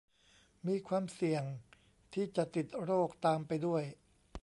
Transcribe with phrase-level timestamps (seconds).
[0.67, 1.43] มีความเสี่ยง
[2.13, 3.83] ที่จะติดโรคตามไปด้วย